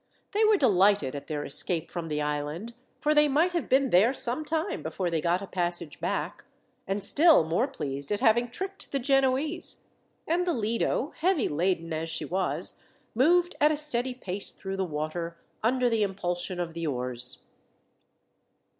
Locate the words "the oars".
16.73-17.45